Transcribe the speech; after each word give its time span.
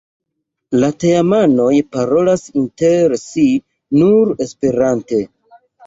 La 0.83 0.89
teamanoj 1.03 1.75
parolas 1.97 2.47
inter 2.65 3.17
si 3.27 3.47
nur 4.03 4.37
Esperante. 4.49 5.27